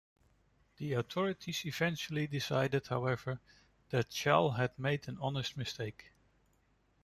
[0.77, 3.39] The authorities eventually decided, however,
[3.91, 6.11] that Chal had made an honest mistake.